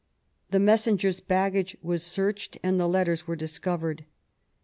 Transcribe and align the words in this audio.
The 0.49 0.57
messenger's 0.57 1.19
bag 1.19 1.53
gage 1.53 1.77
was 1.83 2.01
searched, 2.01 2.57
and 2.63 2.79
the 2.79 2.87
letters 2.89 3.27
were 3.27 3.35
discovered. 3.35 4.05